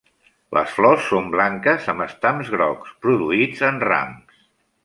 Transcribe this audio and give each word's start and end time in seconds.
Les 0.57 0.71
flors 0.77 1.03
són 1.09 1.27
blanques 1.35 1.85
amb 1.93 2.05
estams 2.07 2.51
grocs, 2.57 2.97
produïts 3.07 3.63
en 3.73 3.79
rams. 3.89 4.45